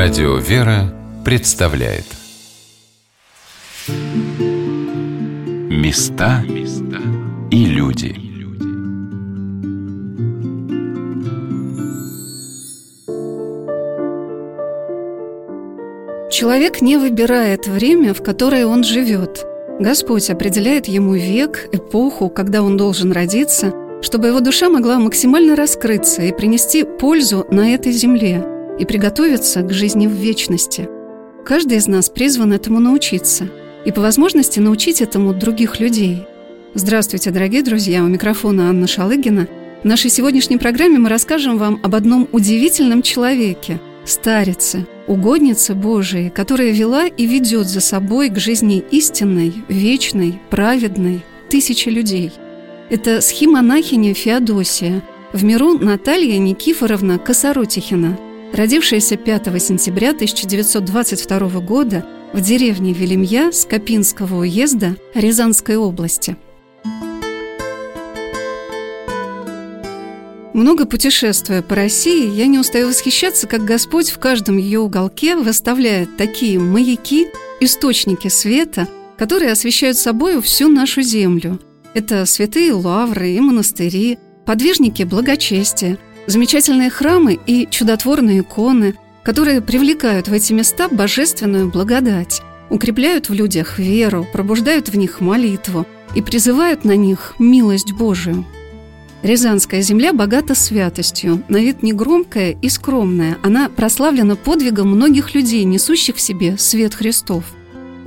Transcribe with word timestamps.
Радио 0.00 0.36
«Вера» 0.36 0.94
представляет. 1.24 2.04
Места 5.68 6.44
и 7.50 7.64
люди. 7.64 8.14
Человек 16.30 16.80
не 16.80 16.96
выбирает 16.96 17.66
время, 17.66 18.14
в 18.14 18.22
которое 18.22 18.68
он 18.68 18.84
живет. 18.84 19.44
Господь 19.80 20.30
определяет 20.30 20.86
ему 20.86 21.14
век, 21.14 21.68
эпоху, 21.72 22.28
когда 22.30 22.62
он 22.62 22.76
должен 22.76 23.10
родиться, 23.10 23.72
чтобы 24.00 24.28
его 24.28 24.38
душа 24.38 24.68
могла 24.68 25.00
максимально 25.00 25.56
раскрыться 25.56 26.22
и 26.22 26.32
принести 26.32 26.84
пользу 26.84 27.48
на 27.50 27.74
этой 27.74 27.90
земле– 27.90 28.46
и 28.78 28.84
приготовиться 28.84 29.62
к 29.62 29.72
жизни 29.72 30.06
в 30.06 30.12
вечности. 30.12 30.88
Каждый 31.44 31.78
из 31.78 31.86
нас 31.86 32.08
призван 32.08 32.52
этому 32.52 32.80
научиться 32.80 33.48
и 33.84 33.92
по 33.92 34.00
возможности 34.00 34.60
научить 34.60 35.00
этому 35.00 35.34
других 35.34 35.80
людей. 35.80 36.26
Здравствуйте, 36.74 37.30
дорогие 37.30 37.62
друзья! 37.62 38.04
У 38.04 38.08
микрофона 38.08 38.68
Анна 38.68 38.86
Шалыгина. 38.86 39.48
В 39.82 39.84
нашей 39.84 40.10
сегодняшней 40.10 40.58
программе 40.58 40.98
мы 40.98 41.08
расскажем 41.08 41.56
вам 41.56 41.80
об 41.82 41.94
одном 41.94 42.28
удивительном 42.32 43.02
человеке– 43.02 43.80
старице, 44.04 44.86
угоднице 45.06 45.74
Божией, 45.74 46.30
которая 46.30 46.70
вела 46.70 47.06
и 47.06 47.26
ведет 47.26 47.66
за 47.66 47.80
собой 47.80 48.28
к 48.28 48.38
жизни 48.38 48.84
истинной, 48.90 49.54
вечной, 49.68 50.40
праведной 50.50 51.22
тысячи 51.48 51.88
людей. 51.88 52.32
Это 52.90 53.20
схимонахиня 53.20 54.14
Феодосия, 54.14 55.02
в 55.32 55.44
миру 55.44 55.78
Наталья 55.78 56.38
Никифоровна 56.38 57.18
Косоротихина– 57.18 58.18
родившаяся 58.52 59.16
5 59.16 59.62
сентября 59.62 60.10
1922 60.10 61.60
года 61.60 62.04
в 62.32 62.40
деревне 62.40 62.92
Велимья 62.92 63.52
Скопинского 63.52 64.40
уезда 64.40 64.96
Рязанской 65.14 65.76
области. 65.76 66.36
Много 70.54 70.86
путешествуя 70.86 71.62
по 71.62 71.76
России, 71.76 72.28
я 72.34 72.46
не 72.46 72.58
устаю 72.58 72.88
восхищаться, 72.88 73.46
как 73.46 73.64
Господь 73.64 74.10
в 74.10 74.18
каждом 74.18 74.56
ее 74.56 74.80
уголке 74.80 75.36
выставляет 75.36 76.16
такие 76.16 76.58
маяки, 76.58 77.28
источники 77.60 78.26
света, 78.28 78.88
которые 79.16 79.52
освещают 79.52 79.98
собою 79.98 80.42
всю 80.42 80.68
нашу 80.68 81.02
землю. 81.02 81.60
Это 81.94 82.26
святые 82.26 82.72
лавры 82.72 83.30
и 83.30 83.40
монастыри, 83.40 84.18
подвижники 84.44 85.04
благочестия– 85.04 85.96
замечательные 86.28 86.90
храмы 86.90 87.38
и 87.46 87.66
чудотворные 87.68 88.40
иконы, 88.40 88.94
которые 89.22 89.60
привлекают 89.60 90.28
в 90.28 90.32
эти 90.32 90.52
места 90.52 90.88
божественную 90.88 91.68
благодать, 91.68 92.42
укрепляют 92.70 93.28
в 93.28 93.34
людях 93.34 93.78
веру, 93.78 94.26
пробуждают 94.32 94.88
в 94.88 94.96
них 94.96 95.20
молитву 95.20 95.86
и 96.14 96.22
призывают 96.22 96.84
на 96.84 96.96
них 96.96 97.34
милость 97.38 97.92
Божию. 97.92 98.44
Рязанская 99.22 99.80
земля 99.80 100.12
богата 100.12 100.54
святостью, 100.54 101.42
на 101.48 101.56
вид 101.56 101.82
негромкая 101.82 102.56
и 102.62 102.68
скромная. 102.68 103.36
Она 103.42 103.68
прославлена 103.68 104.36
подвигом 104.36 104.88
многих 104.88 105.34
людей, 105.34 105.64
несущих 105.64 106.16
в 106.16 106.20
себе 106.20 106.56
свет 106.56 106.94
Христов. 106.94 107.44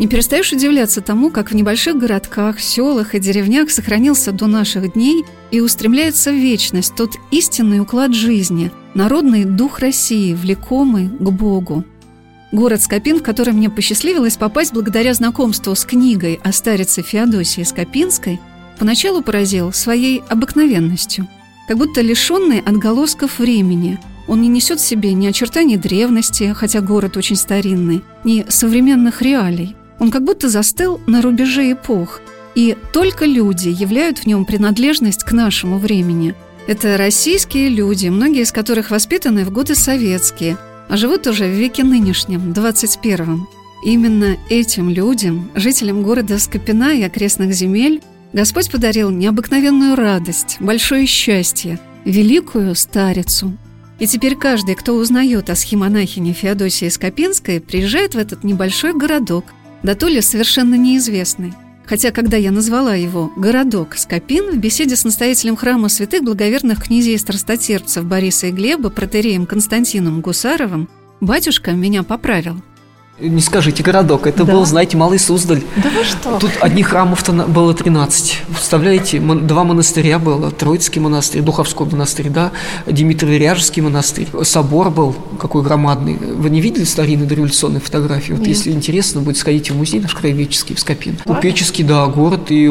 Не 0.02 0.07
перестаешь 0.07 0.52
удивляться 0.52 0.99
тому, 0.99 1.30
как 1.30 1.52
в 1.52 1.55
небольших 1.55 1.95
городках, 1.95 2.59
селах 2.59 3.13
и 3.13 3.19
деревнях 3.19 3.69
сохранился 3.69 4.31
до 4.31 4.47
наших 4.47 4.94
дней 4.94 5.23
и 5.52 5.59
устремляется 5.59 6.31
в 6.31 6.33
вечность 6.33 6.95
тот 6.95 7.11
истинный 7.30 7.81
уклад 7.81 8.16
жизни, 8.16 8.72
народный 8.95 9.45
дух 9.45 9.77
России, 9.77 10.33
влекомый 10.33 11.07
к 11.07 11.29
Богу. 11.29 11.85
Город 12.52 12.81
Скопин, 12.81 13.19
в 13.19 13.22
который 13.22 13.53
мне 13.53 13.69
посчастливилось 13.69 14.38
попасть 14.38 14.73
благодаря 14.73 15.13
знакомству 15.13 15.75
с 15.75 15.85
книгой 15.85 16.40
о 16.44 16.51
старице 16.51 17.03
Феодосии 17.03 17.61
Скопинской, 17.61 18.40
поначалу 18.79 19.22
поразил 19.22 19.72
своей 19.72 20.23
обыкновенностью, 20.29 21.28
как 21.67 21.78
будто 21.78 22.01
лишенный 22.01 22.61
отголосков 22.61 23.38
времени– 23.38 24.00
он 24.28 24.41
не 24.41 24.47
несет 24.47 24.79
в 24.79 24.85
себе 24.85 25.13
ни 25.13 25.28
очертаний 25.28 25.75
древности, 25.75 26.53
хотя 26.56 26.79
город 26.79 27.17
очень 27.17 27.35
старинный, 27.35 28.01
ни 28.23 28.45
современных 28.47 29.22
реалий. 29.22 29.75
Он 30.01 30.09
как 30.09 30.23
будто 30.23 30.50
застыл 30.50 31.00
на 31.06 31.22
рубеже 31.22 31.73
эпох, 31.73 32.22
и 32.56 32.75
только 32.91 33.25
люди 33.25 33.69
являют 33.69 34.17
в 34.17 34.25
нем 34.25 34.45
принадлежность 34.45 35.23
к 35.23 35.31
нашему 35.31 35.78
времени. 35.78 36.34
Это 36.66 36.97
российские 36.97 37.69
люди, 37.69 38.07
многие 38.07 38.41
из 38.41 38.51
которых 38.51 38.90
воспитаны 38.90 39.45
в 39.45 39.51
годы 39.51 39.75
советские, 39.75 40.57
а 40.90 40.97
живут 40.97 41.28
уже 41.28 41.45
в 41.45 41.51
веке 41.51 41.84
нынешнем, 41.84 42.51
21-м. 42.51 43.47
Именно 43.85 44.38
этим 44.50 44.90
людям, 44.90 45.51
жителям 45.53 46.01
города 46.01 46.40
Скопина 46.40 46.95
и 46.95 47.03
окрестных 47.03 47.53
земель, 47.53 48.01
Господь 48.34 48.72
подарил 48.72 49.11
необыкновенную 49.11 49.95
радость, 49.95 50.57
большое 50.59 51.06
счастье, 51.06 51.79
великую 52.06 52.73
старицу. 52.73 53.56
И 54.00 54.07
теперь 54.07 54.35
каждый, 54.35 54.73
кто 54.73 54.95
узнает 54.95 55.51
о 55.51 55.56
схемонахине 55.56 56.34
Феодосии 56.34 56.90
Скопинской, 56.90 57.61
приезжает 57.61 58.16
в 58.16 58.17
этот 58.17 58.44
небольшой 58.44 58.94
городок– 58.94 59.45
да 59.84 59.96
то 59.96 60.08
ли 60.08 60.22
совершенно 60.22 60.75
неизвестный. 60.75 61.53
Хотя, 61.86 62.12
когда 62.12 62.38
я 62.38 62.52
назвала 62.52 62.96
его 62.96 63.31
«городок 63.36 63.97
Скопин» 63.97 64.52
в 64.52 64.58
беседе 64.58 64.96
с 64.96 65.03
настоятелем 65.03 65.56
храма 65.56 65.90
святых 65.90 66.24
благоверных 66.24 66.84
князей 66.84 67.18
страстотерпцев 67.18 68.06
Бориса 68.06 68.47
и 68.47 68.52
Глеба, 68.52 68.90
протереем 68.90 69.46
Константином 69.46 70.22
Гусаровым, 70.22 70.88
батюшка 71.20 71.72
меня 71.72 72.03
поправил– 72.03 72.62
не 73.19 73.41
скажите, 73.41 73.83
городок. 73.83 74.25
Это 74.25 74.44
да. 74.44 74.53
был, 74.53 74.66
знаете, 74.66 74.97
Малый 74.97 75.19
Суздаль. 75.19 75.61
Да 75.75 75.89
вы 75.89 76.03
что? 76.03 76.39
Тут 76.39 76.51
одних 76.61 76.88
храмов-то 76.88 77.33
было 77.33 77.73
13. 77.73 78.44
Представляете, 78.47 79.19
два 79.19 79.63
монастыря 79.63 80.17
было. 80.17 80.51
Троицкий 80.51 81.01
монастырь, 81.01 81.41
Духовской 81.41 81.85
монастырь, 81.88 82.29
да, 82.29 82.51
Димитрово-Ряжский 82.88 83.81
монастырь. 83.81 84.27
Собор 84.44 84.89
был 84.89 85.16
какой 85.39 85.61
громадный. 85.61 86.16
Вы 86.16 86.49
не 86.49 86.61
видели 86.61 86.83
старинные 86.83 87.27
дореволюционные 87.27 87.79
фотографии? 87.81 88.31
Вот 88.31 88.39
Нет. 88.39 88.49
если 88.49 88.72
интересно 88.72 89.22
будет, 89.22 89.38
сходите 89.38 89.73
в 89.73 89.78
музей 89.78 89.99
наш 89.99 90.16
краеведческий 90.16 90.75
в 90.75 90.79
Скопин. 90.79 91.17
Да? 91.25 91.35
Купеческий, 91.35 91.83
да, 91.83 92.05
город, 92.07 92.49
и 92.49 92.67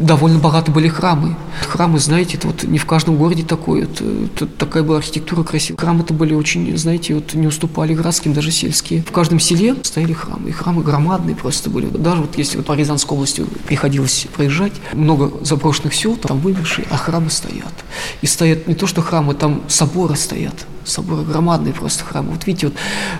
довольно 0.00 0.38
богаты 0.38 0.72
были 0.72 0.88
храмы. 0.88 1.36
Храмы, 1.68 1.98
знаете, 1.98 2.38
это 2.38 2.48
вот 2.48 2.64
не 2.64 2.78
в 2.78 2.86
каждом 2.86 3.16
городе 3.16 3.44
такое. 3.44 3.84
Это, 3.84 4.04
это 4.04 4.46
такая 4.46 4.82
была 4.82 4.98
архитектура 4.98 5.42
красивая. 5.44 5.78
Храмы-то 5.78 6.12
были 6.14 6.34
очень, 6.34 6.76
знаете, 6.76 7.14
вот 7.14 7.34
не 7.34 7.46
уступали 7.46 7.94
городским, 7.94 8.32
даже 8.32 8.50
сельские. 8.50 9.02
В 9.02 9.12
каждом 9.12 9.38
селе 9.38 9.76
стояли 9.92 10.14
храмы. 10.14 10.48
И 10.48 10.52
храмы 10.52 10.82
громадные 10.82 11.36
просто 11.36 11.68
были. 11.68 11.86
Даже 11.86 12.22
вот 12.22 12.38
если 12.38 12.56
вот 12.56 12.64
по 12.64 12.72
Рязанской 12.72 13.14
области 13.14 13.44
приходилось 13.66 14.26
проезжать, 14.34 14.72
много 14.94 15.30
заброшенных 15.44 15.92
сел, 15.92 16.16
там 16.16 16.40
вымершие, 16.40 16.86
а 16.90 16.96
храмы 16.96 17.28
стоят. 17.28 17.74
И 18.22 18.26
стоят 18.26 18.66
не 18.66 18.74
то, 18.74 18.86
что 18.86 19.02
храмы, 19.02 19.34
там 19.34 19.62
соборы 19.68 20.16
стоят. 20.16 20.54
Соборы 20.86 21.24
громадные 21.24 21.74
просто 21.74 22.04
храмы. 22.04 22.30
Вот 22.30 22.46
видите, 22.46 22.68
вот 22.68 22.76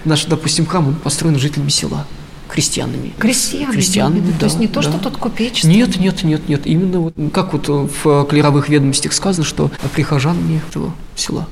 наш, 0.06 0.24
допустим, 0.24 0.64
храм 0.64 0.88
он 0.88 0.94
построен 0.94 1.38
жителями 1.38 1.68
села 1.68 2.06
крестьянами. 2.48 3.12
Крестьянами? 3.18 3.72
Крестьянами, 3.72 4.30
да. 4.30 4.38
То 4.38 4.46
есть 4.46 4.58
не 4.58 4.66
то, 4.66 4.80
да. 4.80 4.88
что 4.88 4.98
тут 4.98 5.18
купечество? 5.18 5.68
Нет, 5.68 5.98
нет, 5.98 6.22
нет, 6.22 6.48
нет. 6.48 6.66
Именно 6.66 7.00
вот, 7.00 7.14
как 7.34 7.52
вот 7.52 7.68
в 7.68 8.24
клеровых 8.24 8.70
ведомостях 8.70 9.12
сказано, 9.12 9.44
что 9.44 9.70
прихожанами 9.94 10.62
этого 10.68 10.94
села. 11.16 11.46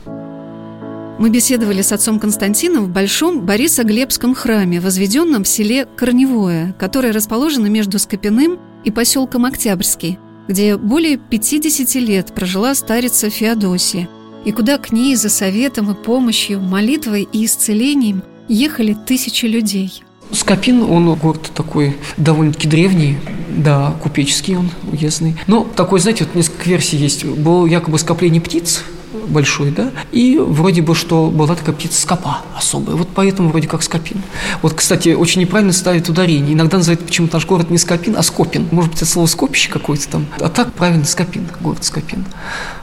Мы 1.20 1.28
беседовали 1.28 1.82
с 1.82 1.92
отцом 1.92 2.18
Константином 2.18 2.86
в 2.86 2.88
Большом 2.88 3.44
Борисоглебском 3.44 4.34
храме, 4.34 4.80
возведенном 4.80 5.44
в 5.44 5.48
селе 5.48 5.84
Корневое, 5.84 6.74
которое 6.78 7.12
расположено 7.12 7.66
между 7.66 7.98
Скопиным 7.98 8.58
и 8.84 8.90
поселком 8.90 9.44
Октябрьский, 9.44 10.18
где 10.48 10.78
более 10.78 11.18
50 11.18 11.94
лет 11.96 12.32
прожила 12.34 12.74
старица 12.74 13.28
Феодосия, 13.28 14.08
и 14.46 14.52
куда 14.52 14.78
к 14.78 14.92
ней 14.92 15.14
за 15.14 15.28
советом 15.28 15.90
и 15.90 15.94
помощью, 15.94 16.58
молитвой 16.58 17.28
и 17.30 17.44
исцелением 17.44 18.22
ехали 18.48 18.94
тысячи 18.94 19.44
людей. 19.44 20.02
Скопин, 20.32 20.82
он 20.84 21.14
город 21.16 21.52
такой 21.54 21.98
довольно-таки 22.16 22.66
древний, 22.66 23.18
да, 23.54 23.94
купеческий 24.02 24.56
он, 24.56 24.70
уездный. 24.90 25.36
Но 25.46 25.68
такой, 25.76 26.00
знаете, 26.00 26.24
вот 26.24 26.34
несколько 26.34 26.66
версий 26.70 26.96
есть. 26.96 27.26
Было 27.26 27.66
якобы 27.66 27.98
скопление 27.98 28.40
птиц, 28.40 28.82
большой, 29.28 29.70
да, 29.70 29.90
и 30.12 30.38
вроде 30.38 30.82
бы, 30.82 30.94
что 30.94 31.30
была 31.30 31.56
такая 31.56 31.74
птица 31.74 32.00
скопа 32.00 32.42
особая, 32.56 32.96
вот 32.96 33.08
поэтому 33.14 33.48
вроде 33.48 33.68
как 33.68 33.82
Скопин. 33.82 34.22
Вот, 34.62 34.74
кстати, 34.74 35.10
очень 35.10 35.40
неправильно 35.40 35.72
ставят 35.72 36.08
ударение, 36.08 36.54
иногда 36.54 36.78
называют 36.78 37.04
почему-то 37.04 37.34
наш 37.34 37.46
город 37.46 37.70
не 37.70 37.78
Скопин, 37.78 38.16
а 38.16 38.22
Скопин, 38.22 38.68
может 38.70 38.92
быть, 38.92 39.02
это 39.02 39.10
слово 39.10 39.26
скопище 39.26 39.70
какое-то 39.70 40.08
там, 40.08 40.26
а 40.38 40.48
так 40.48 40.72
правильно 40.72 41.04
Скопин, 41.04 41.48
город 41.60 41.84
Скопин. 41.84 42.24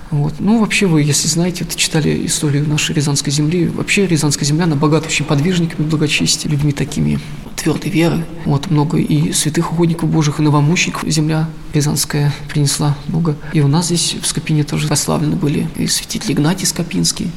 Вот. 0.10 0.36
Ну, 0.40 0.60
вообще 0.60 0.86
вы, 0.86 1.02
если 1.02 1.28
знаете, 1.28 1.66
вот, 1.66 1.76
читали 1.76 2.26
историю 2.26 2.68
нашей 2.68 2.96
Рязанской 2.96 3.32
земли, 3.32 3.68
вообще 3.68 4.08
Рязанская 4.08 4.46
земля, 4.46 4.64
она 4.64 4.76
богата 4.76 5.08
очень 5.08 5.26
подвижниками 5.26 5.86
благочестия, 5.86 6.50
людьми 6.50 6.72
такими 6.72 7.20
твердой 7.68 7.92
веры. 7.92 8.26
Вот 8.46 8.72
много 8.72 8.98
и 8.98 9.34
святых 9.34 9.74
угодников 9.74 10.10
Божьих, 10.10 10.40
и 10.40 10.42
новомучеников 10.42 11.04
земля 11.10 11.50
Рязанская 11.74 12.34
принесла 12.48 12.96
много. 13.08 13.36
И 13.52 13.60
у 13.60 13.68
нас 13.68 13.88
здесь 13.88 14.16
в 14.22 14.26
Скопине 14.26 14.64
тоже 14.64 14.88
прославлены 14.88 15.36
были 15.36 15.68
и 15.76 15.86
святитель 15.88 16.32
Игнатий 16.32 16.66
Скопинский, 16.66 17.30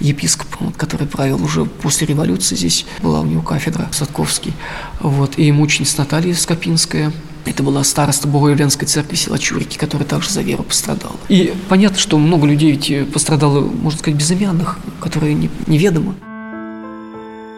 епископ, 0.00 0.48
вот, 0.58 0.76
который 0.76 1.06
правил 1.06 1.42
уже 1.42 1.64
после 1.66 2.08
революции 2.08 2.56
здесь, 2.56 2.84
была 3.00 3.20
у 3.20 3.24
него 3.24 3.42
кафедра 3.42 3.88
Садковский. 3.92 4.54
Вот, 5.00 5.38
и 5.38 5.52
мученица 5.52 5.98
Наталья 5.98 6.34
Скопинская, 6.34 7.12
это 7.44 7.62
была 7.62 7.84
староста 7.84 8.26
Богоявленской 8.26 8.88
церкви 8.88 9.14
села 9.14 9.38
Чурики, 9.38 9.78
которая 9.78 10.08
также 10.08 10.30
за 10.30 10.42
веру 10.42 10.64
пострадала. 10.64 11.14
И 11.28 11.54
понятно, 11.68 11.98
что 11.98 12.18
много 12.18 12.48
людей 12.48 12.72
ведь 12.72 13.12
пострадало, 13.12 13.60
можно 13.60 14.00
сказать, 14.00 14.18
безымянных, 14.18 14.80
которые 15.00 15.34
не, 15.34 15.48
неведомы. 15.68 16.16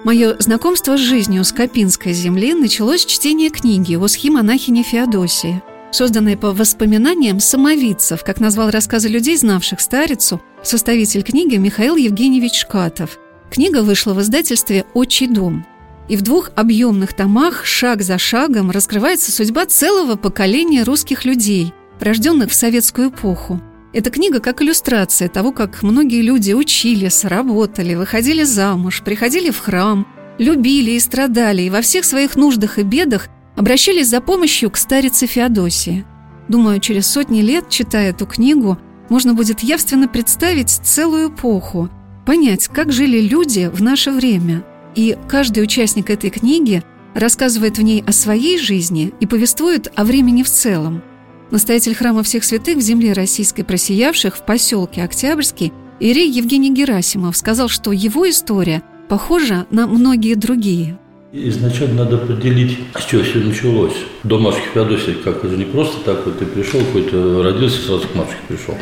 Мое 0.04 0.36
знакомство 0.38 0.96
с 0.96 1.00
жизнью 1.00 1.44
Скопинской 1.44 2.12
земли 2.12 2.54
началось 2.54 3.02
с 3.02 3.06
чтения 3.06 3.50
книги 3.50 3.96
о 3.96 4.06
схимонахине 4.06 4.84
Феодосии, 4.84 5.60
созданной 5.90 6.36
по 6.36 6.52
воспоминаниям 6.52 7.40
самовидцев, 7.40 8.22
как 8.22 8.38
назвал 8.38 8.70
рассказы 8.70 9.08
людей, 9.08 9.36
знавших 9.36 9.80
старицу, 9.80 10.40
составитель 10.62 11.22
книги 11.22 11.56
Михаил 11.56 11.96
Евгеньевич 11.96 12.60
Шкатов. 12.60 13.18
Книга 13.50 13.82
вышла 13.82 14.14
в 14.14 14.20
издательстве 14.20 14.86
«Отчий 14.94 15.26
дом», 15.26 15.66
и 16.08 16.16
в 16.16 16.22
двух 16.22 16.52
объемных 16.54 17.12
томах 17.12 17.66
шаг 17.66 18.02
за 18.02 18.18
шагом 18.18 18.70
раскрывается 18.70 19.32
судьба 19.32 19.66
целого 19.66 20.14
поколения 20.14 20.84
русских 20.84 21.24
людей, 21.24 21.74
рожденных 21.98 22.50
в 22.50 22.54
советскую 22.54 23.08
эпоху. 23.08 23.60
Эта 23.94 24.10
книга 24.10 24.40
как 24.40 24.60
иллюстрация 24.60 25.28
того, 25.28 25.50
как 25.50 25.82
многие 25.82 26.20
люди 26.20 26.52
учились, 26.52 27.24
работали, 27.24 27.94
выходили 27.94 28.42
замуж, 28.42 29.02
приходили 29.02 29.50
в 29.50 29.58
храм, 29.58 30.06
любили 30.38 30.90
и 30.90 31.00
страдали, 31.00 31.62
и 31.62 31.70
во 31.70 31.80
всех 31.80 32.04
своих 32.04 32.36
нуждах 32.36 32.78
и 32.78 32.82
бедах 32.82 33.28
обращались 33.56 34.08
за 34.08 34.20
помощью 34.20 34.70
к 34.70 34.76
старице 34.76 35.26
Феодосии. 35.26 36.04
Думаю, 36.48 36.80
через 36.80 37.06
сотни 37.06 37.40
лет, 37.40 37.70
читая 37.70 38.10
эту 38.10 38.26
книгу, 38.26 38.78
можно 39.08 39.32
будет 39.32 39.60
явственно 39.60 40.06
представить 40.06 40.68
целую 40.70 41.30
эпоху, 41.30 41.88
понять, 42.26 42.68
как 42.68 42.92
жили 42.92 43.20
люди 43.20 43.70
в 43.72 43.82
наше 43.82 44.10
время. 44.10 44.64
И 44.94 45.16
каждый 45.28 45.62
участник 45.62 46.10
этой 46.10 46.28
книги 46.28 46.82
рассказывает 47.14 47.78
в 47.78 47.82
ней 47.82 48.04
о 48.06 48.12
своей 48.12 48.58
жизни 48.58 49.14
и 49.18 49.26
повествует 49.26 49.90
о 49.96 50.04
времени 50.04 50.42
в 50.42 50.50
целом– 50.50 51.02
Настоятель 51.50 51.94
храма 51.94 52.22
всех 52.22 52.44
святых 52.44 52.76
в 52.76 52.80
земле 52.82 53.14
российской 53.14 53.62
просиявших 53.62 54.36
в 54.36 54.42
поселке 54.42 55.02
Октябрьский 55.02 55.72
Ирей 55.98 56.30
Евгений 56.30 56.70
Герасимов 56.70 57.38
сказал, 57.38 57.68
что 57.68 57.90
его 57.90 58.28
история 58.28 58.82
похожа 59.08 59.64
на 59.70 59.86
многие 59.86 60.34
другие. 60.34 60.98
Изначально 61.32 62.04
надо 62.04 62.16
определить, 62.16 62.78
с 62.98 63.04
чего 63.06 63.22
все 63.22 63.38
началось. 63.38 63.94
До 64.24 64.38
матушки 64.38 64.68
Феодосии, 64.74 65.12
как 65.24 65.42
это 65.42 65.56
не 65.56 65.64
просто 65.64 65.96
так 66.04 66.26
вот 66.26 66.38
ты 66.38 66.44
пришел, 66.44 66.80
какой-то 66.80 67.42
родился, 67.42 67.80
сразу 67.80 68.08
к 68.08 68.14
матушке 68.14 68.40
пришел. 68.46 68.74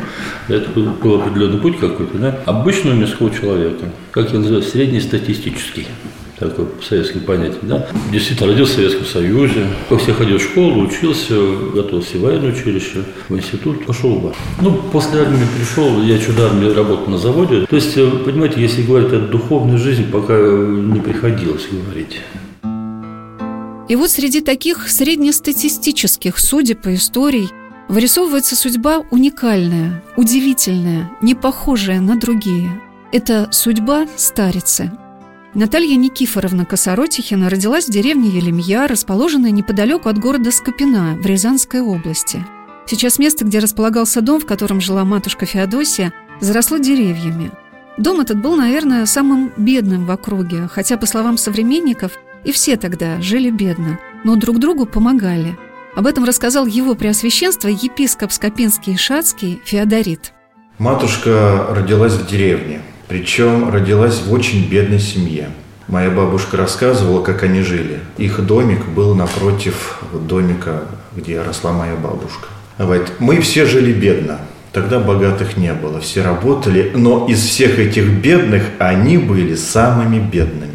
Это 0.49 0.69
был, 0.69 0.91
был 0.91 1.21
определенный 1.21 1.59
путь 1.59 1.79
какой-то, 1.79 2.17
да? 2.17 2.39
Обычного 2.45 2.95
мирского 2.95 3.31
человека, 3.33 3.91
как 4.11 4.31
я 4.33 4.39
называю, 4.39 4.63
среднестатистический 4.63 5.87
такое 6.39 6.67
советское 6.87 7.19
понятие, 7.19 7.59
да. 7.63 7.87
Действительно, 8.11 8.51
родился 8.51 8.73
в 8.73 8.75
Советском 8.75 9.05
Союзе, 9.05 9.67
как 9.89 9.99
все 9.99 10.13
ходил 10.13 10.37
в 10.37 10.41
школу, 10.41 10.85
учился, 10.85 11.35
готовился 11.73 12.17
в 12.17 12.21
военное 12.21 12.51
училище, 12.51 13.03
в 13.29 13.35
институт, 13.35 13.85
пошел 13.85 14.19
бар. 14.19 14.35
Ну, 14.61 14.79
после 14.91 15.21
армии 15.21 15.45
пришел, 15.57 16.01
я 16.03 16.17
чудо 16.19 16.47
армии 16.47 16.69
работал 16.69 17.07
на 17.07 17.17
заводе. 17.17 17.65
То 17.65 17.75
есть, 17.75 17.97
э, 17.97 18.09
понимаете, 18.23 18.61
если 18.61 18.83
говорить 18.83 19.11
о 19.13 19.19
духовной 19.19 19.77
жизни, 19.77 20.05
пока 20.11 20.37
не 20.37 20.99
приходилось 20.99 21.67
говорить. 21.71 22.21
И 23.89 23.95
вот 23.95 24.11
среди 24.11 24.41
таких 24.41 24.89
среднестатистических 24.89 26.37
судеб 26.39 26.81
по 26.81 26.93
истории 26.93 27.49
вырисовывается 27.87 28.55
судьба 28.55 29.03
уникальная, 29.11 30.03
удивительная, 30.17 31.09
не 31.21 31.35
похожая 31.35 32.01
на 32.01 32.19
другие. 32.19 32.69
Это 33.13 33.47
судьба 33.51 34.05
старицы– 34.17 34.91
Наталья 35.57 35.95
Никифоровна 35.95 36.65
Косоротихина 36.65 37.49
родилась 37.49 37.87
в 37.87 37.89
деревне 37.89 38.29
Елемья, 38.29 38.85
расположенной 38.85 39.49
неподалеку 39.49 40.07
от 40.07 40.19
города 40.19 40.51
Скопина 40.51 41.17
в 41.19 41.25
Рязанской 41.25 41.81
области. 41.81 42.45
Сейчас 42.85 43.17
место, 43.17 43.43
где 43.43 43.57
располагался 43.57 44.21
дом, 44.21 44.39
в 44.39 44.45
котором 44.45 44.79
жила 44.79 45.03
матушка 45.03 45.47
Феодосия, 45.47 46.13
заросло 46.39 46.77
деревьями. 46.77 47.49
Дом 47.97 48.19
этот 48.19 48.39
был, 48.39 48.55
наверное, 48.55 49.07
самым 49.07 49.51
бедным 49.57 50.05
в 50.05 50.11
округе, 50.11 50.67
хотя, 50.71 50.95
по 50.95 51.07
словам 51.07 51.37
современников, 51.37 52.11
и 52.43 52.51
все 52.51 52.77
тогда 52.77 53.19
жили 53.19 53.49
бедно, 53.49 53.97
но 54.23 54.35
друг 54.35 54.59
другу 54.59 54.85
помогали. 54.85 55.57
Об 55.95 56.05
этом 56.05 56.23
рассказал 56.23 56.67
его 56.67 56.93
преосвященство 56.93 57.67
епископ 57.67 58.31
Скопинский 58.31 58.93
и 58.93 58.97
Шацкий 58.97 59.59
Феодорит. 59.65 60.33
Матушка 60.77 61.65
родилась 61.71 62.13
в 62.13 62.27
деревне– 62.29 62.83
причем 63.07 63.69
родилась 63.69 64.21
в 64.21 64.33
очень 64.33 64.67
бедной 64.67 64.99
семье. 64.99 65.49
Моя 65.87 66.09
бабушка 66.09 66.57
рассказывала, 66.57 67.23
как 67.23 67.43
они 67.43 67.61
жили. 67.61 67.99
Их 68.17 68.45
домик 68.45 68.85
был 68.87 69.15
напротив 69.15 70.01
домика, 70.11 70.83
где 71.15 71.41
росла 71.41 71.71
моя 71.71 71.95
бабушка. 71.95 72.47
Вот. 72.77 73.13
Мы 73.19 73.39
все 73.39 73.65
жили 73.65 73.93
бедно. 73.93 74.39
Тогда 74.73 74.99
богатых 74.99 75.55
не 75.57 75.73
было, 75.73 76.01
все 76.01 76.21
работали, 76.21 76.91
но 76.93 77.25
из 77.27 77.39
всех 77.39 77.79
этих 77.79 78.09
бедных 78.09 78.63
они 78.79 79.17
были 79.17 79.55
самыми 79.55 80.19
бедными. 80.19 80.66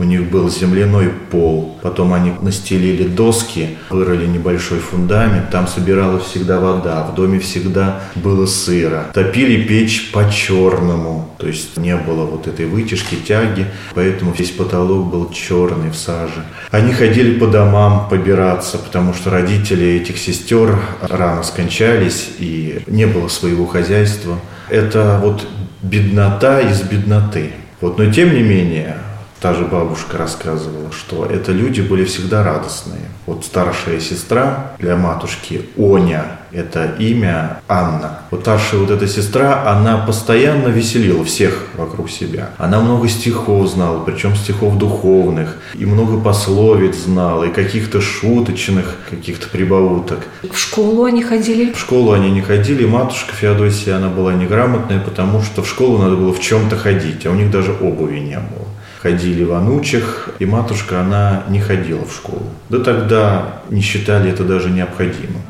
У 0.00 0.02
них 0.02 0.30
был 0.30 0.48
земляной 0.48 1.10
пол. 1.30 1.78
Потом 1.82 2.14
они 2.14 2.32
настелили 2.40 3.06
доски, 3.06 3.76
вырыли 3.90 4.26
небольшой 4.26 4.78
фундамент. 4.78 5.50
Там 5.50 5.68
собиралась 5.68 6.22
всегда 6.22 6.58
вода. 6.58 7.02
В 7.02 7.14
доме 7.14 7.38
всегда 7.38 8.00
было 8.14 8.46
сыро. 8.46 9.08
Топили 9.12 9.62
печь 9.62 10.10
по-черному. 10.10 11.28
То 11.36 11.48
есть 11.48 11.76
не 11.76 11.94
было 11.96 12.24
вот 12.24 12.46
этой 12.46 12.64
вытяжки, 12.64 13.16
тяги. 13.16 13.66
Поэтому 13.94 14.32
весь 14.32 14.52
потолок 14.52 15.10
был 15.10 15.30
черный 15.32 15.90
в 15.90 15.96
саже. 15.96 16.46
Они 16.70 16.94
ходили 16.94 17.38
по 17.38 17.46
домам 17.46 18.08
побираться, 18.08 18.78
потому 18.78 19.12
что 19.12 19.28
родители 19.28 19.86
этих 19.86 20.16
сестер 20.16 20.78
рано 21.02 21.42
скончались 21.42 22.30
и 22.38 22.80
не 22.86 23.06
было 23.06 23.28
своего 23.28 23.66
хозяйства. 23.66 24.38
Это 24.70 25.20
вот 25.22 25.46
беднота 25.82 26.60
из 26.60 26.80
бедноты. 26.80 27.50
Вот, 27.82 27.98
но 27.98 28.10
тем 28.10 28.34
не 28.34 28.42
менее, 28.42 28.96
Та 29.40 29.54
же 29.54 29.64
бабушка 29.64 30.18
рассказывала, 30.18 30.92
что 30.92 31.24
это 31.24 31.52
люди 31.52 31.80
были 31.80 32.04
всегда 32.04 32.44
радостные. 32.44 33.08
Вот 33.24 33.42
старшая 33.42 33.98
сестра 33.98 34.72
для 34.78 34.96
матушки 34.96 35.62
Оня, 35.78 36.24
это 36.52 36.94
имя 36.98 37.62
Анна. 37.66 38.18
Вот 38.30 38.42
старшая 38.42 38.80
вот 38.80 38.90
эта 38.90 39.08
сестра, 39.08 39.64
она 39.66 39.96
постоянно 39.96 40.68
веселила 40.68 41.24
всех 41.24 41.68
вокруг 41.78 42.10
себя. 42.10 42.50
Она 42.58 42.80
много 42.80 43.08
стихов 43.08 43.66
знала, 43.68 44.00
причем 44.04 44.36
стихов 44.36 44.76
духовных, 44.76 45.56
и 45.72 45.86
много 45.86 46.20
пословиц 46.20 46.96
знала, 46.96 47.44
и 47.44 47.50
каких-то 47.50 48.02
шуточных, 48.02 48.96
каких-то 49.08 49.48
прибауток. 49.48 50.18
В 50.42 50.58
школу 50.58 51.04
они 51.04 51.22
ходили? 51.22 51.72
В 51.72 51.78
школу 51.78 52.12
они 52.12 52.30
не 52.30 52.42
ходили. 52.42 52.84
Матушка 52.84 53.32
Феодосия, 53.32 53.96
она 53.96 54.08
была 54.08 54.34
неграмотная, 54.34 55.00
потому 55.00 55.40
что 55.40 55.62
в 55.62 55.68
школу 55.68 55.96
надо 55.96 56.16
было 56.16 56.34
в 56.34 56.40
чем-то 56.40 56.76
ходить, 56.76 57.24
а 57.24 57.30
у 57.30 57.34
них 57.34 57.50
даже 57.50 57.72
обуви 57.72 58.18
не 58.18 58.36
было 58.36 58.69
ходили 59.00 59.44
в 59.44 59.52
анучах, 59.52 60.30
и 60.38 60.46
матушка, 60.46 61.00
она 61.00 61.44
не 61.48 61.60
ходила 61.60 62.04
в 62.04 62.12
школу. 62.12 62.46
Да 62.68 62.80
тогда 62.80 63.62
не 63.70 63.80
считали 63.80 64.30
это 64.30 64.44
даже 64.44 64.70
необходимым. 64.70 65.42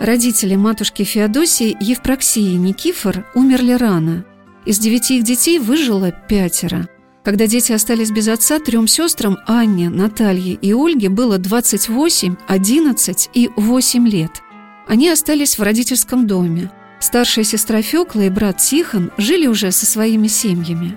Родители 0.00 0.56
матушки 0.56 1.04
Феодосии 1.04 1.76
Евпроксии 1.78 2.52
и 2.52 2.56
Никифор 2.56 3.24
умерли 3.34 3.72
рано. 3.72 4.24
Из 4.64 4.78
девяти 4.78 5.18
их 5.18 5.24
детей 5.24 5.58
выжило 5.58 6.10
пятеро. 6.10 6.88
Когда 7.22 7.46
дети 7.46 7.72
остались 7.72 8.10
без 8.10 8.28
отца, 8.28 8.58
трем 8.58 8.86
сестрам 8.86 9.38
Анне, 9.46 9.88
Наталье 9.88 10.54
и 10.54 10.72
Ольге 10.72 11.08
было 11.10 11.38
28, 11.38 12.36
11 12.48 13.30
и 13.34 13.50
8 13.56 14.08
лет. 14.08 14.42
Они 14.86 15.08
остались 15.08 15.58
в 15.58 15.62
родительском 15.62 16.26
доме. 16.26 16.70
Старшая 16.98 17.44
сестра 17.44 17.82
Фёкла 17.82 18.22
и 18.22 18.30
брат 18.30 18.58
Тихон 18.58 19.10
жили 19.16 19.46
уже 19.46 19.70
со 19.70 19.86
своими 19.86 20.26
семьями. 20.26 20.96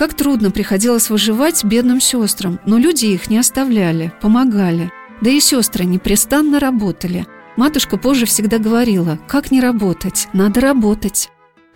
Как 0.00 0.14
трудно 0.14 0.50
приходилось 0.50 1.10
выживать 1.10 1.62
бедным 1.62 2.00
сестрам, 2.00 2.58
но 2.64 2.78
люди 2.78 3.04
их 3.04 3.28
не 3.28 3.36
оставляли, 3.36 4.14
помогали. 4.22 4.90
Да 5.20 5.28
и 5.28 5.40
сестры 5.40 5.84
непрестанно 5.84 6.58
работали. 6.58 7.26
Матушка 7.58 7.98
позже 7.98 8.24
всегда 8.24 8.56
говорила, 8.56 9.18
как 9.28 9.50
не 9.50 9.60
работать, 9.60 10.28
надо 10.32 10.62
работать. 10.62 11.28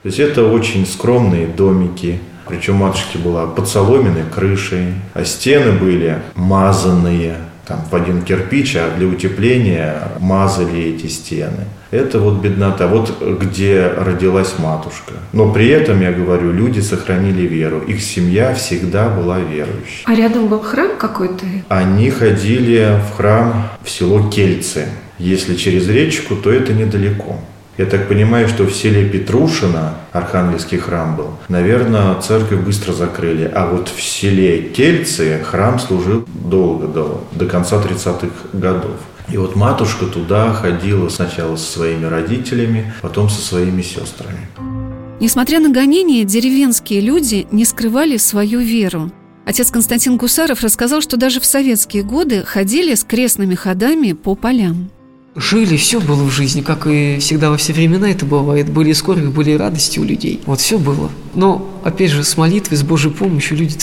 То 0.02 0.08
есть 0.08 0.18
это 0.18 0.42
очень 0.42 0.86
скромные 0.86 1.46
домики, 1.46 2.18
причем 2.48 2.76
матушке 2.76 3.18
была 3.18 3.46
под 3.46 3.68
соломенной 3.68 4.24
крышей, 4.34 4.94
а 5.12 5.26
стены 5.26 5.72
были 5.72 6.22
мазанные. 6.34 7.36
Там 7.66 7.85
в 7.90 7.94
один 7.94 8.23
кирпич, 8.23 8.76
а 8.76 8.94
для 8.97 9.06
утепления 9.06 10.09
мазали 10.18 10.94
эти 10.94 11.06
стены. 11.06 11.64
Это 11.90 12.18
вот 12.18 12.40
беднота, 12.40 12.88
вот 12.88 13.23
где 13.40 13.87
родилась 13.87 14.54
матушка. 14.59 15.14
Но 15.33 15.52
при 15.52 15.68
этом, 15.68 16.00
я 16.00 16.12
говорю, 16.12 16.52
люди 16.52 16.80
сохранили 16.80 17.42
веру. 17.42 17.80
Их 17.80 18.02
семья 18.02 18.52
всегда 18.54 19.09
была 19.09 19.38
верующей. 19.38 20.02
А 20.04 20.14
рядом 20.14 20.49
был 20.49 20.61
храм 20.61 20.97
какой-то? 20.99 21.44
Они 21.68 22.11
ходили 22.11 23.00
в 23.09 23.16
храм 23.16 23.68
в 23.83 23.90
село 23.90 24.28
Кельцы. 24.28 24.87
Если 25.18 25.54
через 25.54 25.88
речку, 25.88 26.35
то 26.35 26.50
это 26.50 26.73
недалеко. 26.73 27.38
Я 27.76 27.86
так 27.86 28.08
понимаю, 28.08 28.48
что 28.48 28.64
в 28.64 28.72
селе 28.72 29.08
Петрушино 29.08 29.94
Архангельский 30.12 30.78
храм 30.78 31.16
был. 31.16 31.30
Наверное, 31.48 32.20
церковь 32.20 32.60
быстро 32.60 32.92
закрыли. 32.92 33.50
А 33.52 33.66
вот 33.66 33.88
в 33.88 34.00
селе 34.00 34.62
Кельцы 34.62 35.40
храм 35.44 35.80
служил 35.80 36.24
долго, 36.26 36.86
до, 36.86 37.24
до 37.32 37.46
конца 37.46 37.76
30-х 37.76 38.28
годов. 38.52 38.96
И 39.28 39.36
вот 39.38 39.56
матушка 39.56 40.06
туда 40.06 40.52
ходила 40.52 41.08
сначала 41.08 41.56
со 41.56 41.72
своими 41.72 42.04
родителями, 42.04 42.92
потом 43.02 43.28
со 43.28 43.40
своими 43.40 43.82
сестрами. 43.82 44.46
Несмотря 45.18 45.58
на 45.58 45.70
гонения, 45.70 46.24
деревенские 46.24 47.00
люди 47.00 47.46
не 47.50 47.64
скрывали 47.64 48.18
свою 48.18 48.60
веру. 48.60 49.10
Отец 49.46 49.70
Константин 49.70 50.16
Гусаров 50.16 50.62
рассказал, 50.62 51.00
что 51.00 51.16
даже 51.16 51.40
в 51.40 51.44
советские 51.44 52.02
годы 52.02 52.44
ходили 52.44 52.94
с 52.94 53.04
крестными 53.04 53.54
ходами 53.54 54.12
по 54.12 54.34
полям. 54.34 54.90
Жили, 55.36 55.76
все 55.76 56.00
было 56.00 56.22
в 56.22 56.30
жизни, 56.30 56.60
как 56.60 56.86
и 56.86 57.18
всегда 57.18 57.50
во 57.50 57.56
все 57.56 57.72
времена 57.72 58.08
это 58.08 58.24
бывает. 58.24 58.70
Были 58.70 58.92
скорби, 58.92 59.26
были 59.26 59.52
радости 59.52 59.98
у 59.98 60.04
людей. 60.04 60.40
Вот 60.46 60.60
все 60.60 60.78
было. 60.78 61.10
Но, 61.34 61.80
опять 61.82 62.12
же, 62.12 62.22
с 62.22 62.36
молитвой, 62.36 62.78
с 62.78 62.84
Божьей 62.84 63.10
помощью 63.10 63.58
люди, 63.58 63.76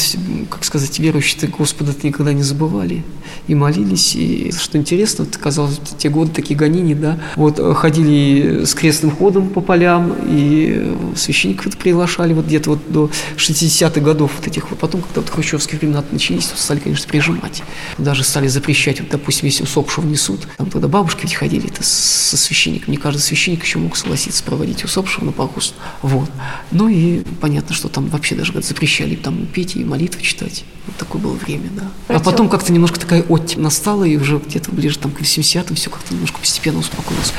как 0.49 0.63
сказать, 0.63 0.97
верующие 0.99 1.49
Господа 1.49 1.93
никогда 2.03 2.31
не 2.31 2.43
забывали. 2.43 3.03
И 3.47 3.55
молились. 3.55 4.15
И, 4.15 4.53
что 4.57 4.77
интересно, 4.77 5.25
вот, 5.25 5.35
казалось, 5.35 5.81
те 5.97 6.07
годы 6.07 6.31
такие 6.31 6.57
гонения, 6.57 6.95
да, 6.95 7.19
вот 7.35 7.59
ходили 7.75 8.63
с 8.63 8.73
крестным 8.73 9.11
ходом 9.11 9.49
по 9.49 9.59
полям, 9.59 10.15
и 10.29 10.95
священников 11.17 11.75
приглашали 11.77 12.31
вот 12.31 12.45
где-то 12.45 12.69
вот 12.71 12.79
до 12.87 13.09
60-х 13.35 13.99
годов 13.99 14.31
вот 14.37 14.47
этих 14.47 14.69
вот. 14.69 14.79
Потом, 14.79 15.01
когда 15.01 15.19
вот 15.19 15.29
хрущевские 15.29 15.79
времена 15.79 16.01
начались, 16.11 16.45
то 16.45 16.57
стали, 16.57 16.79
конечно, 16.79 17.09
прижимать. 17.09 17.61
Даже 17.97 18.23
стали 18.23 18.47
запрещать, 18.47 19.01
вот, 19.01 19.09
допустим, 19.09 19.47
если 19.47 19.63
усопшего 19.63 20.05
несут. 20.05 20.47
Там 20.57 20.69
тогда 20.69 20.87
бабушки 20.87 21.23
ведь 21.23 21.33
ходили 21.41 21.71
это 21.71 21.81
со 21.83 22.37
священником. 22.37 22.91
Не 22.91 22.97
каждый 22.97 23.21
священник 23.21 23.63
еще 23.63 23.79
мог 23.79 23.97
согласиться 23.97 24.43
проводить 24.43 24.83
усопшего 24.83 25.25
на 25.25 25.31
погост. 25.31 25.73
Вот. 26.03 26.29
Ну 26.69 26.87
и 26.87 27.23
понятно, 27.41 27.73
что 27.73 27.89
там 27.89 28.09
вообще 28.09 28.35
даже 28.35 28.53
запрещали 28.61 29.15
там 29.15 29.47
петь 29.47 29.75
и 29.75 29.83
молитвы 29.83 30.21
читать. 30.21 30.65
Вот 30.85 30.97
такое 30.97 31.19
было 31.19 31.33
время, 31.33 31.71
да. 31.75 32.15
А 32.15 32.19
потом 32.19 32.47
как-то 32.47 32.71
немножко 32.71 32.99
такая 32.99 33.23
оттепь 33.23 33.57
настала, 33.57 34.03
и 34.03 34.17
уже 34.17 34.37
где-то 34.37 34.71
ближе 34.71 34.99
там 34.99 35.09
к 35.09 35.19
80-м 35.19 35.75
все 35.75 35.89
как-то 35.89 36.13
немножко 36.13 36.37
постепенно 36.37 36.77
успокоилось. 36.77 37.33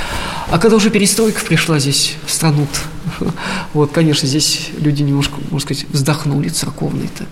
А 0.50 0.58
когда 0.58 0.78
уже 0.78 0.90
перестройка 0.90 1.44
пришла 1.44 1.78
здесь, 1.78 2.16
в 2.26 2.32
страну 2.32 2.66
вот, 3.72 3.92
конечно, 3.92 4.26
здесь 4.26 4.70
люди 4.80 5.04
немножко, 5.04 5.36
можно 5.52 5.60
сказать, 5.60 5.86
вздохнули 5.92 6.48
церковные-то. 6.48 7.26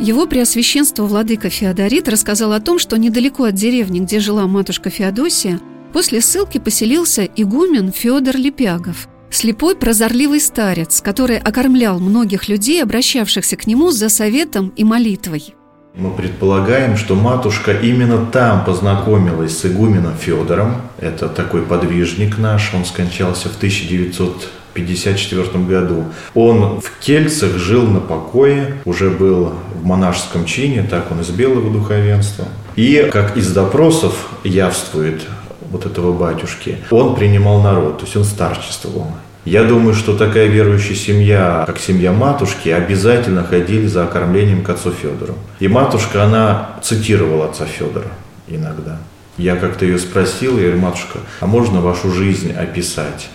Его 0.00 0.26
Преосвященство 0.26 1.04
Владыка 1.04 1.50
Феодорит 1.50 2.08
рассказал 2.08 2.52
о 2.52 2.60
том, 2.60 2.78
что 2.78 2.96
недалеко 2.96 3.44
от 3.44 3.54
деревни, 3.54 4.00
где 4.00 4.18
жила 4.18 4.46
матушка 4.46 4.90
Феодосия, 4.90 5.60
после 5.92 6.20
ссылки 6.20 6.58
поселился 6.58 7.24
игумен 7.24 7.92
Федор 7.92 8.36
Лепягов, 8.36 9.08
слепой 9.30 9.76
прозорливый 9.76 10.40
старец, 10.40 11.00
который 11.00 11.38
окормлял 11.38 12.00
многих 12.00 12.48
людей, 12.48 12.82
обращавшихся 12.82 13.56
к 13.56 13.68
нему 13.68 13.92
за 13.92 14.08
советом 14.08 14.72
и 14.76 14.82
молитвой. 14.82 15.54
Мы 15.94 16.10
предполагаем, 16.10 16.96
что 16.96 17.14
матушка 17.14 17.70
именно 17.70 18.26
там 18.26 18.64
познакомилась 18.64 19.56
с 19.56 19.64
игуменом 19.64 20.16
Федором. 20.16 20.82
Это 20.98 21.28
такой 21.28 21.62
подвижник 21.62 22.36
наш, 22.36 22.74
он 22.74 22.84
скончался 22.84 23.48
в 23.48 23.56
1900 23.56 24.50
1954 24.82 25.64
году. 25.64 26.04
Он 26.34 26.80
в 26.80 26.90
Кельцах 27.00 27.56
жил 27.56 27.86
на 27.86 28.00
покое, 28.00 28.76
уже 28.84 29.10
был 29.10 29.52
в 29.74 29.84
монашеском 29.84 30.44
чине, 30.44 30.82
так 30.88 31.10
он 31.10 31.20
из 31.20 31.30
белого 31.30 31.70
духовенства. 31.70 32.46
И, 32.76 33.08
как 33.12 33.36
из 33.36 33.52
допросов 33.52 34.28
явствует 34.42 35.22
вот 35.70 35.86
этого 35.86 36.12
батюшки, 36.12 36.78
он 36.90 37.14
принимал 37.14 37.62
народ, 37.62 37.98
то 37.98 38.04
есть 38.04 38.16
он 38.16 38.24
старчествовал. 38.24 39.08
Я 39.44 39.64
думаю, 39.64 39.94
что 39.94 40.16
такая 40.16 40.46
верующая 40.46 40.94
семья, 40.94 41.64
как 41.66 41.78
семья 41.78 42.12
матушки, 42.12 42.70
обязательно 42.70 43.44
ходили 43.44 43.86
за 43.86 44.04
окормлением 44.04 44.62
к 44.62 44.70
отцу 44.70 44.90
Федору. 44.90 45.34
И 45.60 45.68
матушка, 45.68 46.24
она 46.24 46.70
цитировала 46.82 47.46
отца 47.46 47.66
Федора 47.66 48.08
иногда. 48.48 48.98
Я 49.36 49.56
как-то 49.56 49.84
ее 49.84 49.98
спросил, 49.98 50.56
я 50.56 50.64
говорю, 50.64 50.78
матушка, 50.80 51.18
а 51.40 51.46
можно 51.46 51.80
вашу 51.80 52.10
жизнь 52.10 52.52
описать? 52.52 53.28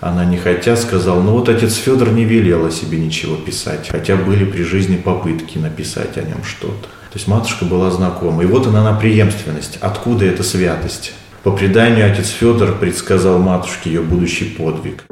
Она 0.00 0.24
не 0.24 0.38
хотя 0.38 0.76
сказала, 0.76 1.22
ну 1.22 1.32
вот 1.32 1.50
отец 1.50 1.74
Федор 1.74 2.10
не 2.10 2.24
велел 2.24 2.64
о 2.64 2.70
себе 2.70 2.98
ничего 2.98 3.36
писать, 3.36 3.88
хотя 3.90 4.16
были 4.16 4.46
при 4.46 4.62
жизни 4.62 4.96
попытки 4.96 5.58
написать 5.58 6.16
о 6.16 6.22
нем 6.22 6.42
что-то. 6.42 6.88
То 7.12 7.16
есть 7.16 7.28
матушка 7.28 7.66
была 7.66 7.90
знакома. 7.90 8.42
И 8.42 8.46
вот 8.46 8.66
она 8.66 8.82
на 8.82 8.94
преемственность. 8.94 9.76
Откуда 9.80 10.24
эта 10.24 10.42
святость? 10.42 11.12
По 11.42 11.50
преданию 11.50 12.10
отец 12.10 12.28
Федор 12.28 12.78
предсказал 12.78 13.38
матушке 13.38 13.90
ее 13.90 14.00
будущий 14.00 14.44
подвиг. 14.44 15.04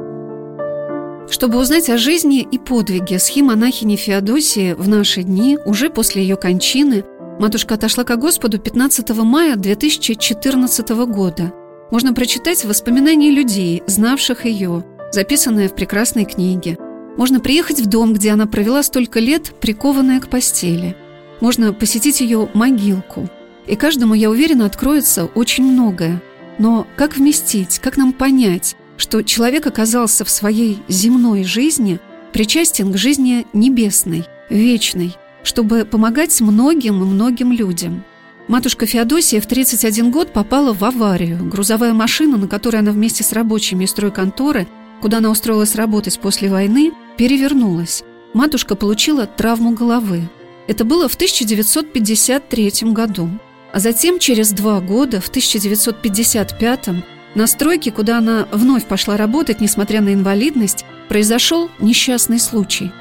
Чтобы 1.29 1.59
узнать 1.59 1.89
о 1.89 1.97
жизни 1.97 2.41
и 2.41 2.57
подвиге 2.57 3.19
схимонахини 3.19 3.95
Феодосии 3.95 4.73
в 4.73 4.87
наши 4.87 5.21
дни, 5.21 5.59
уже 5.65 5.91
после 5.91 6.23
ее 6.23 6.35
кончины, 6.35 7.03
матушка 7.39 7.75
отошла 7.75 8.03
к 8.03 8.17
Господу 8.17 8.57
15 8.57 9.09
мая 9.17 9.55
2014 9.55 10.89
года– 10.89 11.53
можно 11.91 12.13
прочитать 12.13 12.65
воспоминания 12.65 13.31
людей, 13.31 13.83
знавших 13.87 14.45
ее, 14.45 14.85
записанные 15.11 15.69
в 15.69 15.75
прекрасной 15.75 16.25
книге. 16.25 16.77
Можно 17.17 17.39
приехать 17.39 17.79
в 17.79 17.87
дом, 17.87 18.13
где 18.13 18.31
она 18.31 18.45
провела 18.45 18.83
столько 18.83 19.19
лет, 19.19 19.53
прикованная 19.59 20.19
к 20.19 20.29
постели. 20.29 20.95
Можно 21.41 21.73
посетить 21.73 22.21
ее 22.21 22.49
могилку. 22.53 23.29
И 23.65 23.75
каждому, 23.75 24.13
я 24.13 24.29
уверена, 24.29 24.65
откроется 24.65 25.25
очень 25.25 25.65
многое. 25.65 26.21
Но 26.57 26.87
как 26.95 27.17
вместить, 27.17 27.79
как 27.79 27.97
нам 27.97 28.13
понять, 28.13 28.75
что 28.97 29.23
человек 29.23 29.65
оказался 29.65 30.25
в 30.25 30.29
своей 30.29 30.79
земной 30.87 31.43
жизни 31.43 31.99
причастен 32.33 32.91
к 32.91 32.97
жизни 32.97 33.47
небесной, 33.53 34.25
вечной, 34.49 35.15
чтобы 35.43 35.85
помогать 35.85 36.39
многим 36.41 37.01
и 37.01 37.05
многим 37.05 37.51
людям– 37.51 38.03
Матушка 38.49 38.87
Феодосия 38.87 39.41
в 39.41 39.45
31 39.45 40.09
год 40.09 40.33
попала 40.33 40.73
в 40.73 40.83
аварию. 40.83 41.37
Грузовая 41.45 41.93
машина, 41.93 42.35
на 42.35 42.47
которой 42.47 42.77
она 42.77 42.91
вместе 42.91 43.23
с 43.23 43.31
рабочими 43.31 43.83
из 43.83 43.91
стройконторы, 43.91 44.67
куда 45.01 45.19
она 45.19 45.29
устроилась 45.29 45.75
работать 45.75 46.19
после 46.19 46.49
войны, 46.49 46.91
перевернулась. 47.15 48.03
Матушка 48.33 48.73
получила 48.73 49.27
травму 49.27 49.73
головы. 49.73 50.27
Это 50.67 50.83
было 50.83 51.07
в 51.07 51.13
1953 51.13 52.71
году. 52.91 53.29
А 53.71 53.79
затем, 53.79 54.17
через 54.17 54.51
два 54.51 54.79
года, 54.79 55.21
в 55.21 55.27
1955 55.27 56.89
на 57.35 57.45
стройке, 57.45 57.91
куда 57.91 58.17
она 58.17 58.47
вновь 58.51 58.85
пошла 58.85 59.15
работать, 59.15 59.61
несмотря 59.61 60.01
на 60.01 60.11
инвалидность, 60.11 60.85
произошел 61.07 61.69
несчастный 61.79 62.39
случай. 62.39 62.91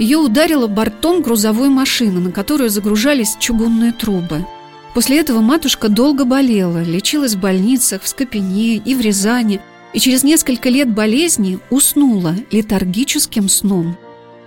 Ее 0.00 0.18
ударило 0.18 0.66
бортом 0.66 1.22
грузовой 1.22 1.68
машины, 1.68 2.18
на 2.18 2.32
которую 2.32 2.68
загружались 2.68 3.36
чугунные 3.38 3.92
трубы– 3.92 4.44
После 4.94 5.20
этого 5.20 5.40
матушка 5.40 5.88
долго 5.88 6.24
болела, 6.24 6.82
лечилась 6.82 7.34
в 7.34 7.40
больницах 7.40 8.02
в 8.02 8.08
Скопине 8.08 8.76
и 8.76 8.94
в 8.94 9.00
Рязани, 9.00 9.60
и 9.94 9.98
через 9.98 10.22
несколько 10.22 10.68
лет 10.68 10.92
болезни 10.92 11.58
уснула 11.70 12.34
летаргическим 12.50 13.48
сном. 13.48 13.96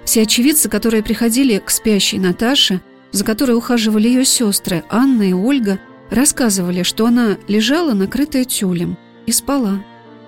Все 0.05 0.21
очевидцы, 0.21 0.69
которые 0.69 1.01
приходили 1.01 1.57
к 1.57 1.71
спящей 1.71 2.19
Наташе, 2.19 2.81
за 3.11 3.23
которой 3.23 3.53
ухаживали 3.53 4.07
ее 4.07 4.25
сестры 4.25 4.83
Анна 4.89 5.23
и 5.23 5.33
Ольга, 5.33 5.79
рассказывали, 6.11 6.83
что 6.83 7.07
она 7.07 7.37
лежала, 7.47 7.93
накрытая 7.93 8.45
тюлем, 8.45 8.97
и 9.25 9.31
спала. 9.31 9.83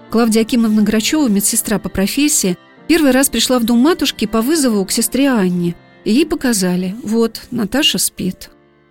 Клавдия 0.09 0.41
Акимовна 0.41 0.81
Грачева, 0.81 1.27
медсестра 1.27 1.77
по 1.77 1.89
профессии, 1.89 2.57
первый 2.87 3.11
раз 3.11 3.29
пришла 3.29 3.59
в 3.59 3.65
дом 3.65 3.79
матушки 3.79 4.25
по 4.25 4.41
вызову 4.41 4.83
к 4.85 4.91
сестре 4.91 5.29
Анне, 5.29 5.75
и 6.05 6.13
ей 6.13 6.25
показали, 6.25 6.95
вот, 7.03 7.41
Наташа 7.51 7.99
спит. 7.99 8.49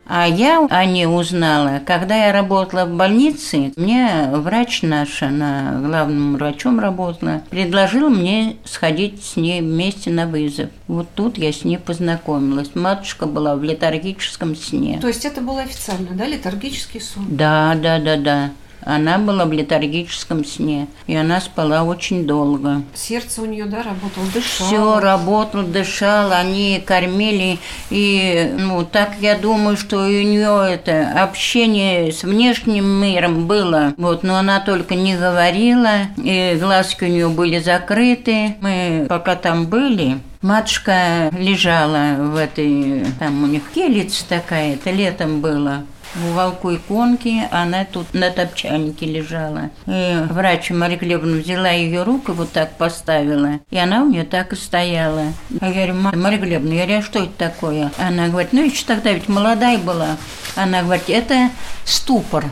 А 0.08 0.28
я 0.28 0.64
о 0.70 0.84
ней 0.84 1.06
узнала, 1.06 1.80
когда 1.84 2.26
я 2.26 2.32
работала 2.32 2.84
в 2.84 2.94
больнице, 2.94 3.72
мне 3.76 4.30
врач 4.32 4.82
наша, 4.82 5.26
она 5.26 5.80
главным 5.82 6.36
врачом 6.36 6.78
работала, 6.78 7.42
предложил 7.50 8.08
мне 8.08 8.56
сходить 8.64 9.24
с 9.24 9.36
ней 9.36 9.60
вместе 9.60 10.10
на 10.10 10.26
вызов. 10.26 10.70
Вот 10.86 11.08
тут 11.14 11.38
я 11.38 11.52
с 11.52 11.64
ней 11.64 11.78
познакомилась. 11.78 12.70
Матушка 12.74 13.26
была 13.26 13.56
в 13.56 13.64
летаргическом 13.64 14.54
сне. 14.54 14.98
То 15.00 15.08
есть 15.08 15.24
это 15.24 15.40
было 15.40 15.62
официально, 15.62 16.10
да, 16.12 16.26
летаргический 16.26 17.00
сон? 17.00 17.24
Да, 17.28 17.74
да, 17.74 17.98
да, 17.98 18.16
да. 18.16 18.50
Она 18.86 19.18
была 19.18 19.46
в 19.46 19.52
летаргическом 19.52 20.44
сне, 20.44 20.86
и 21.08 21.16
она 21.16 21.40
спала 21.40 21.82
очень 21.82 22.24
долго. 22.24 22.82
Сердце 22.94 23.42
у 23.42 23.44
нее, 23.44 23.64
да, 23.64 23.82
работало, 23.82 24.26
дышало. 24.32 24.68
Все 24.68 25.00
работал, 25.00 25.62
дышал, 25.64 26.30
они 26.30 26.80
кормили, 26.86 27.58
и, 27.90 28.54
ну, 28.56 28.84
так 28.84 29.14
я 29.20 29.36
думаю, 29.36 29.76
что 29.76 29.96
у 29.98 30.08
нее 30.08 30.72
это 30.72 31.20
общение 31.20 32.12
с 32.12 32.22
внешним 32.22 32.86
миром 32.86 33.48
было, 33.48 33.92
вот, 33.96 34.22
но 34.22 34.36
она 34.36 34.60
только 34.60 34.94
не 34.94 35.16
говорила, 35.16 36.02
и 36.16 36.56
глазки 36.60 37.02
у 37.02 37.08
нее 37.08 37.28
были 37.28 37.58
закрыты. 37.58 38.54
Мы 38.60 39.06
пока 39.08 39.34
там 39.34 39.66
были, 39.66 40.20
Матушка 40.42 41.30
лежала 41.36 42.14
в 42.18 42.36
этой, 42.36 43.04
там 43.18 43.42
у 43.42 43.46
них 43.48 43.62
келица 43.74 44.24
такая, 44.28 44.74
это 44.74 44.92
летом 44.92 45.40
было. 45.40 45.84
В 46.14 46.30
уголку 46.30 46.74
иконки, 46.74 47.42
она 47.50 47.84
тут 47.84 48.14
на 48.14 48.30
топчанике 48.30 49.04
лежала. 49.04 49.70
И 49.86 50.16
врач 50.30 50.70
Мария 50.70 50.98
Глебовна 50.98 51.38
взяла 51.38 51.70
ее 51.70 52.04
руку, 52.04 52.32
вот 52.32 52.52
так 52.52 52.78
поставила, 52.78 53.60
и 53.70 53.76
она 53.76 54.02
у 54.02 54.08
нее 54.08 54.24
так 54.24 54.54
и 54.54 54.56
стояла. 54.56 55.24
Я 55.60 55.72
говорю, 55.72 55.94
Мария 55.94 56.38
Глебовна, 56.38 56.72
я 56.72 56.84
говорю, 56.84 57.00
а 57.00 57.02
что 57.02 57.18
это 57.24 57.32
такое? 57.36 57.92
Она 57.98 58.28
говорит, 58.28 58.54
ну 58.54 58.64
еще 58.64 58.84
тогда 58.86 59.12
ведь 59.12 59.28
молодая 59.28 59.76
была. 59.78 60.16
Она 60.54 60.82
говорит, 60.82 61.08
это 61.08 61.50
ступор. 61.84 62.46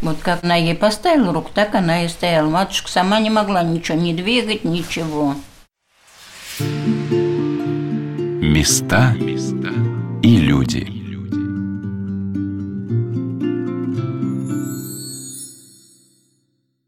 Вот 0.00 0.18
как 0.20 0.42
она 0.44 0.56
ей 0.56 0.74
поставила 0.74 1.32
руку, 1.32 1.50
так 1.52 1.74
она 1.74 2.04
и 2.04 2.08
стояла. 2.08 2.48
Матушка 2.48 2.90
сама 2.90 3.20
не 3.20 3.30
могла 3.30 3.62
ничего 3.62 3.98
не 3.98 4.14
двигать, 4.14 4.64
ничего. 4.64 5.34
Места 8.40 9.14
и 10.22 10.36
люди. 10.36 11.03